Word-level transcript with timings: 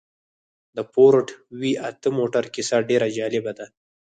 د 0.75 0.77
فورډ 0.91 1.27
وي 1.59 1.73
اته 1.89 2.09
موټر 2.17 2.43
کيسه 2.53 2.77
ډېره 2.89 3.07
جالبه 3.17 3.51
ده. 3.59 3.65